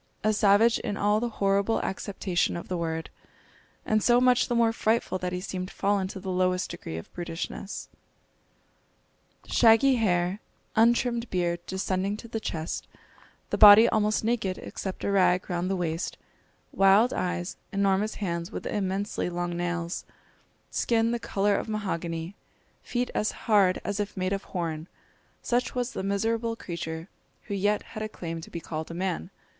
A 0.23 0.33
savage 0.33 0.79
in 0.79 0.97
all 0.97 1.19
the 1.19 1.29
horrible 1.29 1.79
acceptation 1.83 2.57
of 2.57 2.69
the 2.69 2.75
word, 2.75 3.11
and 3.85 4.01
so 4.01 4.19
much 4.19 4.47
the 4.47 4.55
more 4.55 4.73
frightful 4.73 5.19
that 5.19 5.31
he 5.31 5.39
seemed 5.39 5.69
fallen 5.69 6.07
to 6.07 6.19
the 6.19 6.31
lowest 6.31 6.71
degree 6.71 6.97
of 6.97 7.13
brutishness! 7.13 7.87
[Illustration: 9.43 9.43
HERBERT 9.43 9.43
IN 9.43 9.59
DANGER] 9.59 9.59
Shaggy 9.59 9.95
hair, 10.03 10.39
untrimmed 10.75 11.29
beard 11.29 11.59
descending 11.67 12.17
to 12.17 12.27
the 12.27 12.39
chest, 12.39 12.87
the 13.51 13.59
body 13.59 13.87
almost 13.87 14.23
naked 14.23 14.57
except 14.57 15.03
a 15.03 15.11
rag 15.11 15.47
round 15.47 15.69
the 15.69 15.75
waist, 15.75 16.17
wild 16.71 17.13
eyes, 17.13 17.55
enormous 17.71 18.15
hands 18.15 18.51
with 18.51 18.65
immensely 18.65 19.29
long 19.29 19.55
nails, 19.55 20.03
skin 20.71 21.11
the 21.11 21.19
colour 21.19 21.55
of 21.55 21.69
mahogany, 21.69 22.33
feet 22.81 23.11
as 23.13 23.33
hard 23.45 23.79
as 23.83 23.99
if 23.99 24.17
made 24.17 24.33
of 24.33 24.45
horn, 24.45 24.87
such 25.43 25.75
was 25.75 25.91
the 25.91 26.01
miserable 26.01 26.55
creature 26.55 27.07
who 27.43 27.53
yet 27.53 27.83
had 27.93 28.01
a 28.01 28.09
claim 28.09 28.41
to 28.41 28.49
be 28.49 28.59
called 28.59 28.89
a 28.89 28.95
man. 28.95 29.29